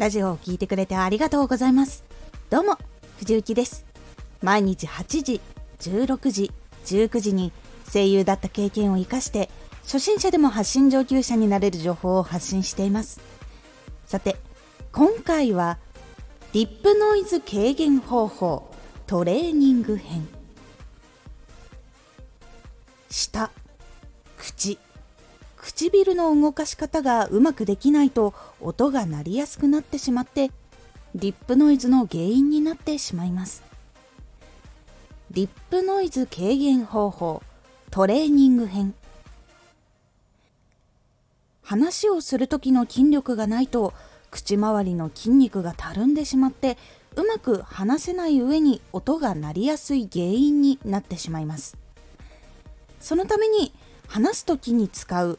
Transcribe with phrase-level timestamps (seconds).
[0.00, 2.04] ラジオを聴いてくれてありがとうございます。
[2.48, 2.78] どうも、
[3.18, 3.84] 藤幸です。
[4.40, 5.42] 毎日8時、
[5.78, 6.50] 16時、
[6.86, 7.52] 19時に
[7.92, 9.50] 声優だった経験を活かして、
[9.82, 13.20] 初心者でも発信上級者になれる情報を発信しています。
[14.06, 14.36] さて、
[14.90, 15.76] 今回は、
[16.54, 18.70] リップノイズ軽減方法
[19.06, 20.26] トレーニング編。
[23.10, 23.50] 舌、
[24.38, 24.78] 口、
[25.60, 30.50] 唇の動かし方がうまくできないと音が鳴りやすくなってしまって
[31.14, 33.62] リップノイズの原因になってしまいます。
[35.30, 37.42] リップノイズ軽減方法
[37.90, 38.94] トレーニング編。
[41.62, 43.92] 話をする時の筋力がないと
[44.30, 46.78] 口周りの筋肉がたるんでしまって
[47.16, 51.76] うまく話せない上に音が鳴りやすい原因になってしまいます。
[52.98, 53.74] そのために
[54.08, 55.38] 話す時に使う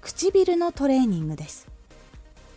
[0.00, 1.66] 唇のトレーニングです。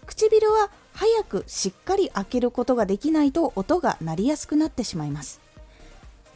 [0.06, 5.40] 唇は早くしっかり開けることができないと音が鳴りやすくなってしまいます。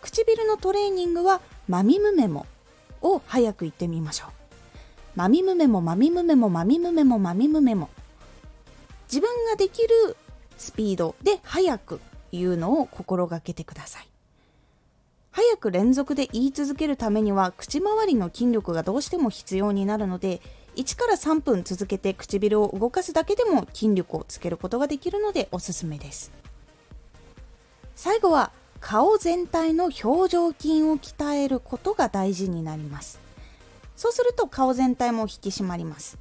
[0.01, 2.45] 唇のトレーニングはマミムメモ
[3.01, 4.29] を早く言ってみましょう。
[5.15, 7.89] マミムメモマミムメモマミムメモマミムメモ。
[9.07, 10.17] 自分ができる
[10.57, 12.01] スピードで早く
[12.31, 14.07] 言うのを心がけてください。
[15.31, 20.41] 早く連続で言い続けるためには口周りの筋力がどうしても必要になるので
[20.75, 26.31] 1から3分続けて唇を動かすだけでも筋力をつけることができるのでおすすめです。
[27.95, 33.19] 最後は顔全体の表情筋を鍛えることが大事になります。
[33.95, 36.17] そうすると顔全体も引き締まります。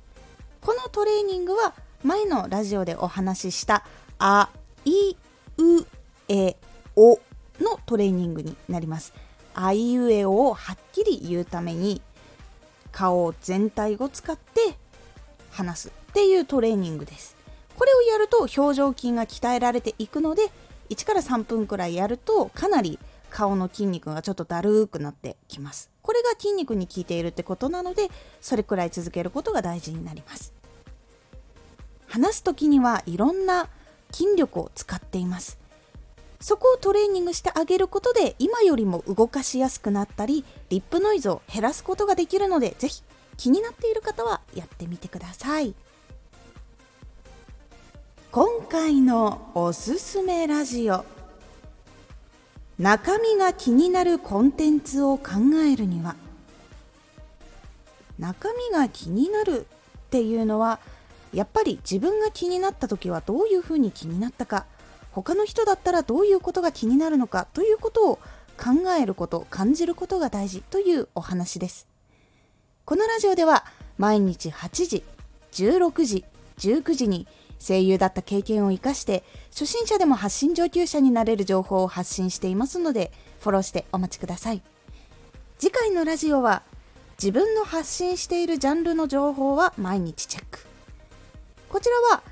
[0.61, 3.85] このトレーニングは前のラジオでお話しした
[4.19, 4.49] あ
[4.85, 5.15] い
[5.59, 5.87] う
[6.29, 6.57] え
[6.97, 7.19] お
[7.61, 9.13] のトレーニングになります。
[9.55, 12.01] あいうえおをはっきり言うために
[12.95, 14.77] 顔全体を使って
[15.51, 17.37] 話すっていうトレーニングです。
[17.77, 20.45] これをやると表情筋が鍛えられていくので
[20.91, 23.01] 1から3分くらいやるとかなり
[23.31, 25.91] 顔の筋肉がちょっとだるくなってきます。
[26.03, 28.11] これが筋肉に効いているってことなので
[28.41, 30.53] それくらい続けることが大事になります。
[32.07, 33.69] 話す時にはいろんな
[34.13, 35.59] 筋力を使っています。
[36.41, 43.03] そこをトレーニングしてあげることで今よりも動かしやすくなったりリップノイズを減らすことができるのでぜひ
[43.37, 45.75] 気になっている方はやってみてください。
[48.31, 51.05] 今回のおすすめラジオ。
[52.79, 55.33] 中身が気になるコンテンツを考
[55.65, 56.17] えるには。
[58.19, 60.81] 中身が気になるっていうのは
[61.33, 64.67] やっぱり自分が気になった時はどういうふうに気になったか。
[65.15, 68.17] 他の人だったらどういうことが気になるのかということを
[68.59, 71.87] 考えること感じることが大事というお話です。
[72.85, 73.65] このラジオでは
[73.97, 75.05] 毎日8時
[75.53, 76.25] 16時
[76.59, 77.29] 19時に
[77.65, 84.63] 声優だった経験を生かして初心者でも発信上級者になれる情報を発信していますのでフォローしてお待ちください。
[85.59, 86.63] 次回のラジオは
[87.23, 90.59] 自分の発信しているジャンルの情報は毎日チェック。
[91.69, 92.23] こちらは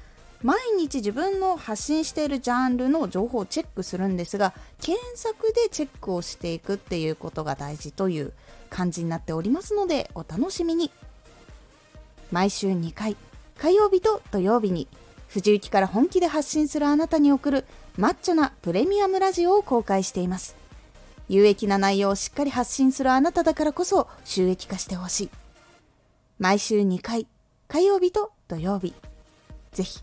[0.43, 8.33] 毎日自分の発信しているジャンルの情報をチェックするんですが検索でチェックをしていくっていうことが大事という
[8.69, 10.91] 感じになっておりますのでお楽しみに。
[12.33, 13.17] 毎週2回
[13.59, 14.89] 火曜日と土曜日に
[15.29, 17.65] 藤雪から本気で発信するあなたに送る
[17.97, 20.57] マッチョなプレミアムラジオを公開しています。
[21.29, 25.31] 有益な内容をしっかり発信するあなただからこそ収益化してほしい。
[26.39, 27.27] 毎週2回
[27.69, 28.95] 火曜日と土曜日。
[29.73, 30.03] ぜひ